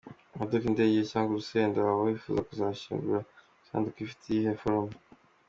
[0.33, 3.25] Imodoka, indege, cyangwa urusenda- waba wifuza kuzashingurwa mu
[3.63, 4.93] isanduku ifite iyihe foroma?.